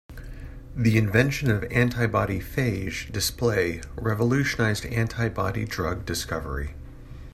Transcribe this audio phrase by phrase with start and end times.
[0.75, 6.73] The invention of antibody phage display revolutionised antibody drug discovery.